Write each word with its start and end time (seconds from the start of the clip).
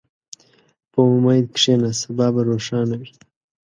په 0.91 0.99
امید 1.13 1.45
کښېنه، 1.55 1.89
سبا 2.01 2.25
به 2.33 2.41
روښانه 2.49 2.95
وي. 3.01 3.11